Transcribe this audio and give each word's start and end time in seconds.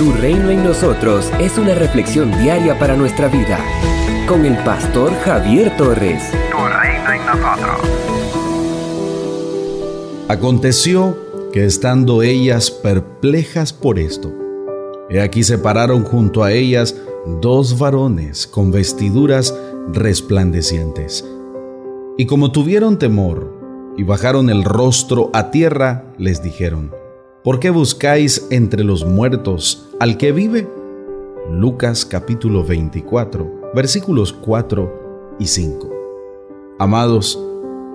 Tu 0.00 0.10
reino 0.12 0.48
en 0.48 0.64
nosotros 0.64 1.30
es 1.38 1.58
una 1.58 1.74
reflexión 1.74 2.30
diaria 2.40 2.78
para 2.78 2.96
nuestra 2.96 3.28
vida. 3.28 3.58
Con 4.26 4.46
el 4.46 4.56
pastor 4.64 5.12
Javier 5.26 5.76
Torres. 5.76 6.22
Tu 6.50 6.56
reino 6.56 7.12
en 7.12 7.26
nosotros. 7.26 7.80
Aconteció 10.26 11.18
que 11.52 11.66
estando 11.66 12.22
ellas 12.22 12.70
perplejas 12.70 13.74
por 13.74 13.98
esto, 13.98 14.32
he 15.10 15.20
aquí 15.20 15.42
se 15.42 15.58
pararon 15.58 16.04
junto 16.04 16.44
a 16.44 16.52
ellas 16.52 16.96
dos 17.42 17.78
varones 17.78 18.46
con 18.46 18.72
vestiduras 18.72 19.54
resplandecientes. 19.92 21.26
Y 22.16 22.24
como 22.24 22.52
tuvieron 22.52 22.98
temor 22.98 23.54
y 23.98 24.04
bajaron 24.04 24.48
el 24.48 24.64
rostro 24.64 25.28
a 25.34 25.50
tierra, 25.50 26.06
les 26.16 26.42
dijeron, 26.42 26.90
¿Por 27.44 27.60
qué 27.60 27.68
buscáis 27.68 28.46
entre 28.50 28.82
los 28.82 29.04
muertos 29.04 29.89
al 30.00 30.16
que 30.16 30.32
vive? 30.32 30.66
Lucas 31.50 32.06
capítulo 32.06 32.64
24, 32.64 33.72
versículos 33.74 34.32
4 34.32 35.36
y 35.38 35.46
5. 35.46 35.90
Amados, 36.78 37.38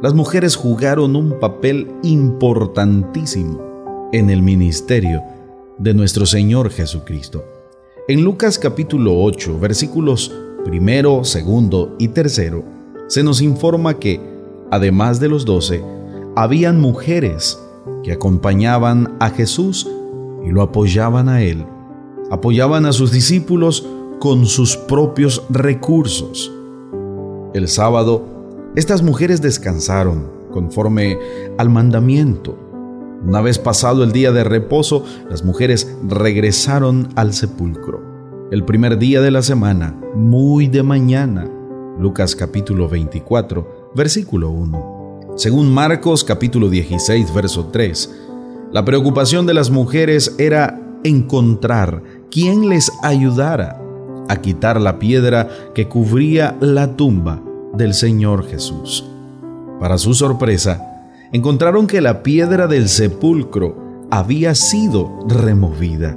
las 0.00 0.14
mujeres 0.14 0.54
jugaron 0.54 1.16
un 1.16 1.40
papel 1.40 1.90
importantísimo 2.04 4.08
en 4.12 4.30
el 4.30 4.42
ministerio 4.42 5.24
de 5.76 5.92
nuestro 5.92 6.24
Señor 6.24 6.70
Jesucristo. 6.70 7.44
En 8.06 8.22
Lucas 8.22 8.60
capítulo 8.60 9.20
8, 9.20 9.58
versículos 9.58 10.32
primero, 10.64 11.24
segundo 11.24 11.96
y 11.98 12.08
tercero, 12.08 12.62
se 13.08 13.24
nos 13.24 13.42
informa 13.42 13.94
que, 13.94 14.20
además 14.70 15.18
de 15.18 15.30
los 15.30 15.44
doce, 15.44 15.82
habían 16.36 16.80
mujeres 16.80 17.60
que 18.04 18.12
acompañaban 18.12 19.16
a 19.18 19.30
Jesús 19.30 19.90
y 20.46 20.50
lo 20.50 20.62
apoyaban 20.62 21.28
a 21.28 21.42
él. 21.42 21.66
Apoyaban 22.30 22.84
a 22.86 22.92
sus 22.92 23.10
discípulos 23.10 23.86
con 24.20 24.46
sus 24.46 24.76
propios 24.76 25.42
recursos. 25.48 26.52
El 27.54 27.68
sábado, 27.68 28.24
estas 28.76 29.02
mujeres 29.02 29.40
descansaron 29.40 30.30
conforme 30.52 31.18
al 31.56 31.70
mandamiento. 31.70 32.58
Una 33.26 33.40
vez 33.40 33.58
pasado 33.58 34.04
el 34.04 34.12
día 34.12 34.30
de 34.30 34.44
reposo, 34.44 35.04
las 35.30 35.44
mujeres 35.44 35.96
regresaron 36.06 37.08
al 37.16 37.32
sepulcro. 37.32 38.02
El 38.50 38.64
primer 38.64 38.98
día 38.98 39.20
de 39.20 39.30
la 39.30 39.42
semana, 39.42 39.98
muy 40.14 40.68
de 40.68 40.82
mañana. 40.82 41.50
Lucas 41.98 42.36
capítulo 42.36 42.88
24, 42.88 43.92
versículo 43.94 44.50
1. 44.50 45.34
Según 45.36 45.72
Marcos 45.72 46.24
capítulo 46.24 46.68
16, 46.68 47.34
verso 47.34 47.66
3, 47.72 48.14
la 48.72 48.84
preocupación 48.84 49.46
de 49.46 49.54
las 49.54 49.70
mujeres 49.70 50.34
era 50.38 50.80
encontrar 51.04 52.02
quien 52.30 52.68
les 52.68 52.90
ayudara 53.02 53.80
a 54.28 54.36
quitar 54.36 54.80
la 54.80 54.98
piedra 54.98 55.48
que 55.74 55.88
cubría 55.88 56.56
la 56.60 56.96
tumba 56.96 57.40
del 57.74 57.94
Señor 57.94 58.46
Jesús. 58.46 59.04
Para 59.80 59.98
su 59.98 60.14
sorpresa, 60.14 61.06
encontraron 61.32 61.86
que 61.86 62.00
la 62.00 62.22
piedra 62.22 62.66
del 62.66 62.88
sepulcro 62.88 64.06
había 64.10 64.54
sido 64.54 65.20
removida. 65.28 66.16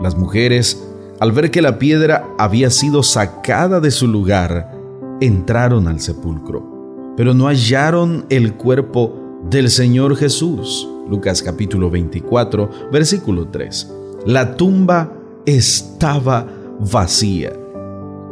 Las 0.00 0.16
mujeres, 0.16 0.82
al 1.20 1.32
ver 1.32 1.50
que 1.50 1.62
la 1.62 1.78
piedra 1.78 2.24
había 2.38 2.70
sido 2.70 3.02
sacada 3.02 3.80
de 3.80 3.90
su 3.90 4.06
lugar, 4.08 4.72
entraron 5.20 5.88
al 5.88 6.00
sepulcro 6.00 6.78
pero 7.18 7.34
no 7.34 7.48
hallaron 7.48 8.26
el 8.28 8.54
cuerpo 8.54 9.40
del 9.50 9.70
Señor 9.70 10.14
Jesús. 10.14 10.88
Lucas 11.10 11.42
capítulo 11.42 11.90
24, 11.90 12.70
versículo 12.92 13.48
3. 13.48 13.92
La 14.24 14.54
tumba 14.56 15.12
estaba 15.56 16.46
vacía. 16.78 17.52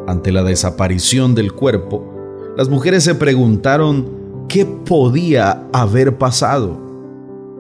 Ante 0.07 0.31
la 0.33 0.43
desaparición 0.43 1.35
del 1.35 1.53
cuerpo, 1.53 2.05
las 2.57 2.69
mujeres 2.69 3.05
se 3.05 3.15
preguntaron 3.15 4.47
qué 4.49 4.67
podía 4.67 5.67
haber 5.73 6.19
pasado. 6.19 6.79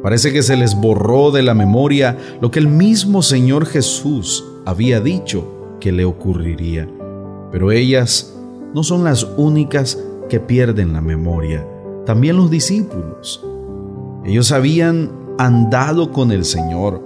Parece 0.02 0.32
que 0.32 0.42
se 0.42 0.56
les 0.56 0.74
borró 0.74 1.30
de 1.30 1.42
la 1.42 1.54
memoria 1.54 2.18
lo 2.40 2.50
que 2.50 2.58
el 2.58 2.68
mismo 2.68 3.22
Señor 3.22 3.66
Jesús 3.66 4.44
había 4.66 5.00
dicho 5.00 5.76
que 5.80 5.90
le 5.90 6.04
ocurriría. 6.04 6.88
Pero 7.50 7.72
ellas 7.72 8.34
no 8.74 8.82
son 8.82 9.04
las 9.04 9.26
únicas 9.36 9.98
que 10.28 10.38
pierden 10.38 10.92
la 10.92 11.00
memoria, 11.00 11.66
también 12.04 12.36
los 12.36 12.50
discípulos. 12.50 13.42
Ellos 14.24 14.52
habían 14.52 15.10
andado 15.38 16.12
con 16.12 16.30
el 16.30 16.44
Señor, 16.44 17.05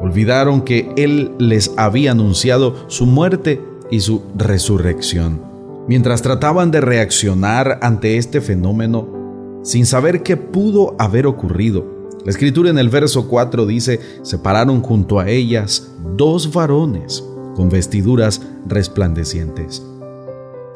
olvidaron 0.00 0.62
que 0.62 0.90
Él 0.96 1.32
les 1.38 1.72
había 1.76 2.12
anunciado 2.12 2.74
su 2.88 3.06
muerte 3.06 3.62
y 3.90 4.00
su 4.00 4.22
resurrección. 4.36 5.40
Mientras 5.88 6.22
trataban 6.22 6.70
de 6.70 6.80
reaccionar 6.80 7.78
ante 7.82 8.16
este 8.16 8.40
fenómeno, 8.40 9.60
sin 9.62 9.86
saber 9.86 10.22
qué 10.22 10.36
pudo 10.36 10.96
haber 10.98 11.26
ocurrido, 11.26 11.96
la 12.24 12.30
escritura 12.30 12.70
en 12.70 12.78
el 12.78 12.88
verso 12.88 13.28
4 13.28 13.66
dice, 13.66 14.00
se 14.22 14.38
pararon 14.38 14.82
junto 14.82 15.20
a 15.20 15.28
ellas 15.28 15.92
dos 16.16 16.52
varones 16.52 17.22
con 17.54 17.68
vestiduras 17.68 18.42
resplandecientes. 18.66 19.80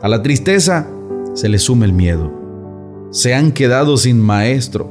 A 0.00 0.09
la 0.09 0.22
tristeza 0.22 0.88
se 1.34 1.48
les 1.48 1.62
suma 1.62 1.86
el 1.86 1.92
miedo. 1.92 2.30
Se 3.10 3.34
han 3.34 3.50
quedado 3.50 3.97
sin 3.97 4.20
maestro, 4.20 4.88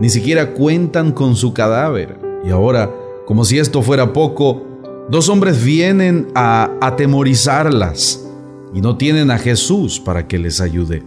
ni 0.00 0.08
siquiera 0.08 0.54
cuentan 0.54 1.12
con 1.12 1.36
su 1.36 1.52
cadáver. 1.52 2.18
Y 2.42 2.50
ahora, 2.50 2.90
como 3.28 3.44
si 3.44 3.58
esto 3.58 3.82
fuera 3.82 4.14
poco, 4.14 4.62
dos 5.10 5.28
hombres 5.28 5.62
vienen 5.62 6.28
a 6.34 6.70
atemorizarlas 6.80 8.26
y 8.72 8.80
no 8.80 8.96
tienen 8.96 9.30
a 9.30 9.36
Jesús 9.36 10.00
para 10.00 10.26
que 10.26 10.38
les 10.38 10.62
ayude. 10.62 11.02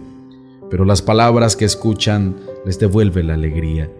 Pero 0.70 0.84
las 0.84 1.02
palabras 1.02 1.56
que 1.56 1.64
escuchan 1.64 2.36
les 2.64 2.78
devuelven 2.78 3.26
la 3.26 3.34
alegría, 3.34 3.90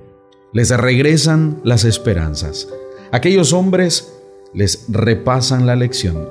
les 0.52 0.70
regresan 0.70 1.60
las 1.64 1.82
esperanzas. 1.82 2.68
Aquellos 3.10 3.52
hombres 3.52 4.14
les 4.54 4.84
repasan 4.86 5.66
la 5.66 5.74
lección. 5.74 6.28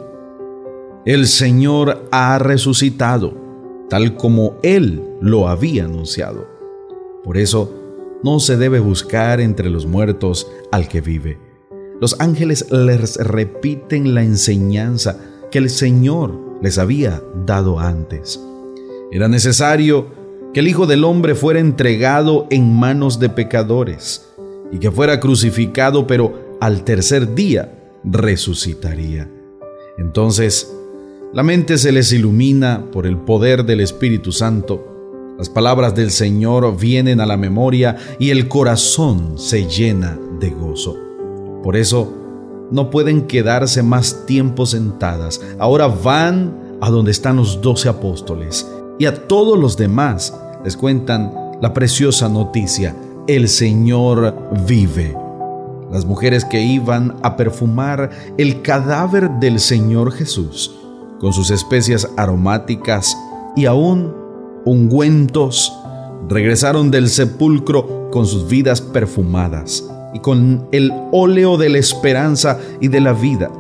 El 1.06 1.28
Señor 1.28 2.08
ha 2.14 2.40
resucitado 2.40 3.34
tal 3.90 4.16
como 4.16 4.56
Él 4.64 5.04
lo 5.20 5.50
había 5.50 5.84
anunciado. 5.84 6.48
Por 7.22 7.38
eso, 7.38 7.70
no 8.24 8.40
se 8.40 8.56
debe 8.56 8.80
buscar 8.80 9.42
entre 9.42 9.70
los 9.70 9.86
muertos 9.86 10.50
al 10.72 10.88
que 10.88 11.02
vive. 11.02 11.51
Los 12.02 12.16
ángeles 12.20 12.66
les 12.72 13.18
repiten 13.18 14.16
la 14.16 14.24
enseñanza 14.24 15.20
que 15.52 15.60
el 15.60 15.70
Señor 15.70 16.58
les 16.60 16.80
había 16.80 17.22
dado 17.46 17.80
antes. 17.80 18.42
Era 19.12 19.28
necesario 19.28 20.08
que 20.52 20.62
el 20.62 20.68
Hijo 20.68 20.88
del 20.88 21.04
Hombre 21.04 21.36
fuera 21.36 21.60
entregado 21.60 22.48
en 22.50 22.74
manos 22.74 23.20
de 23.20 23.30
pecadores 23.30 24.26
y 24.72 24.80
que 24.80 24.90
fuera 24.90 25.20
crucificado, 25.20 26.08
pero 26.08 26.58
al 26.60 26.84
tercer 26.84 27.36
día 27.36 27.72
resucitaría. 28.04 29.30
Entonces, 30.00 30.76
la 31.34 31.44
mente 31.44 31.78
se 31.78 31.92
les 31.92 32.12
ilumina 32.12 32.84
por 32.92 33.06
el 33.06 33.18
poder 33.18 33.64
del 33.64 33.80
Espíritu 33.80 34.32
Santo. 34.32 35.36
Las 35.38 35.50
palabras 35.50 35.94
del 35.94 36.10
Señor 36.10 36.76
vienen 36.80 37.22
a 37.22 37.28
la 37.28 37.38
memoria 37.38 37.96
y 38.18 38.32
el 38.32 38.48
corazón 38.48 39.38
se 39.38 39.68
llena 39.68 40.18
de 40.40 40.50
gozo. 40.50 41.11
Por 41.64 41.76
eso, 41.76 42.22
no 42.72 42.90
pueden 42.90 43.28
quedarse 43.28 43.84
más 43.84 44.26
tiempo 44.26 44.66
sentadas. 44.66 45.42
Ahora 45.60 45.88
van 45.88 46.78
a 46.82 46.90
donde 46.90 47.12
están 47.12 47.36
los 47.36 47.62
doce 47.62 47.90
apóstoles 47.90 48.68
y 48.98 49.06
a 49.06 49.28
todos 49.28 49.60
los 49.60 49.78
demás 49.78 50.34
les 50.64 50.78
cuentan 50.78 51.34
la 51.62 51.74
preciosa 51.74 52.30
noticia. 52.30 52.96
El 53.28 53.50
Señor 53.50 54.36
vive. 54.66 55.16
Las 55.92 56.06
mujeres 56.06 56.46
que 56.46 56.62
iban 56.62 57.18
a 57.22 57.36
perfumar 57.36 58.10
el 58.38 58.62
cadáver 58.62 59.30
del 59.40 59.60
Señor 59.60 60.14
Jesús 60.14 60.74
con 61.20 61.34
sus 61.34 61.52
especias 61.52 62.10
aromáticas 62.18 63.16
y 63.56 63.66
aún 63.66 64.16
ungüentos, 64.66 65.72
regresaron 66.30 66.90
del 66.90 67.10
sepulcro 67.10 68.10
con 68.12 68.26
sus 68.26 68.48
vidas 68.48 68.80
perfumadas 68.82 69.84
y 70.14 70.20
con 70.20 70.68
el 70.72 70.92
óleo 71.12 71.58
de 71.58 71.70
la 71.70 71.78
esperanza 71.78 72.60
y 72.80 72.88
de 72.88 73.02
la 73.02 73.14
vida. 73.14 73.52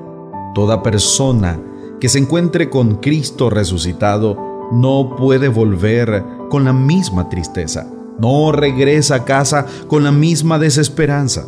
Toda 0.53 0.83
persona 0.83 1.59
que 2.00 2.09
se 2.09 2.19
encuentre 2.19 2.69
con 2.69 2.95
Cristo 2.95 3.50
resucitado 3.50 4.69
no 4.71 5.15
puede 5.18 5.48
volver 5.48 6.24
con 6.50 6.65
la 6.65 6.74
misma 6.74 7.30
tristeza, 7.30 7.88
no 8.19 8.51
regresa 8.51 9.15
a 9.15 9.25
casa 9.25 9.65
con 9.88 10.03
la 10.03 10.12
misma 10.12 10.59
desesperanza. 10.59 11.45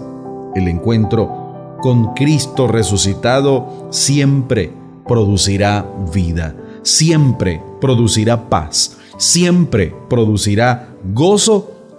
El 0.55 0.67
encuentro 0.67 1.77
con 1.81 2.13
Cristo 2.13 2.67
resucitado 2.67 3.87
siempre 3.89 4.71
producirá 5.07 5.85
vida, 6.13 6.55
siempre 6.83 7.61
producirá 7.81 8.49
paz, 8.49 8.97
siempre 9.17 9.93
producirá 10.09 10.95
gozo 11.13 11.72